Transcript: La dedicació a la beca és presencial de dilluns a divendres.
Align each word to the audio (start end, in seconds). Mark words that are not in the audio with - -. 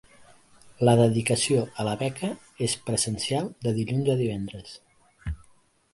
La 0.87 0.95
dedicació 0.99 1.67
a 1.83 1.85
la 1.89 1.93
beca 2.01 2.31
és 2.69 2.75
presencial 2.89 3.53
de 3.67 3.75
dilluns 3.81 4.13
a 4.15 4.19
divendres. 4.23 4.77